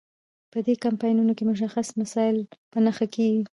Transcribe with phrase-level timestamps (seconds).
[0.51, 2.37] په دې کمپاینونو کې مشخص مسایل
[2.71, 3.43] په نښه کیږي.